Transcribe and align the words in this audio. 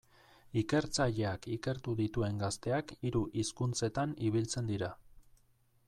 Ikertzaileak 0.61 1.45
ikertu 1.57 1.93
dituen 1.99 2.41
gazteak 2.45 2.95
hiru 3.09 3.23
hizkuntzetan 3.43 4.19
ibiltzen 4.31 4.73
dira. 4.73 4.91